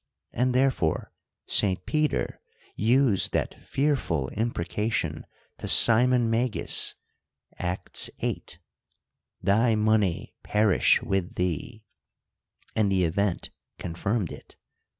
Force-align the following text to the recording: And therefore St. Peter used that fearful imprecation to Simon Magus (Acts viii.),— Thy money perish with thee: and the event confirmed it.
And 0.33 0.55
therefore 0.55 1.13
St. 1.45 1.85
Peter 1.85 2.41
used 2.75 3.33
that 3.33 3.63
fearful 3.63 4.29
imprecation 4.33 5.27
to 5.59 5.67
Simon 5.67 6.27
Magus 6.27 6.95
(Acts 7.59 8.09
viii.),— 8.19 8.43
Thy 9.43 9.75
money 9.75 10.33
perish 10.41 11.03
with 11.03 11.35
thee: 11.35 11.83
and 12.75 12.91
the 12.91 13.03
event 13.03 13.51
confirmed 13.77 14.31
it. 14.31 14.55